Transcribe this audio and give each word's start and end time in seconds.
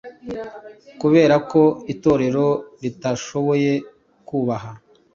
kubera 1.01 1.35
ko 1.51 1.61
Itorero 1.93 2.45
ritashoboye 2.81 3.71
kubaha 4.27 4.71